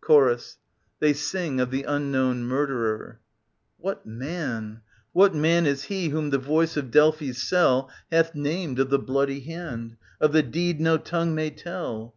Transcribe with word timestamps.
Chorus. 0.00 0.58
[They 1.00 1.12
sing 1.12 1.58
of 1.58 1.72
the 1.72 1.82
unknown 1.82 2.44
murder 2.44 2.76
er^ 2.76 3.16
What 3.76 4.06
man, 4.06 4.82
what 5.12 5.34
man 5.34 5.66
is 5.66 5.86
he 5.86 6.10
whom 6.10 6.30
the 6.30 6.38
voice 6.38 6.76
of 6.76 6.92
Delphi's 6.92 7.42
cell 7.42 7.90
Hath 8.08 8.32
named 8.36 8.78
of 8.78 8.90
the 8.90 9.00
bloody 9.00 9.40
hand, 9.40 9.96
of 10.20 10.30
the 10.30 10.44
deed 10.44 10.80
no 10.80 10.96
tongue 10.96 11.34
may 11.34 11.50
tell 11.50 12.08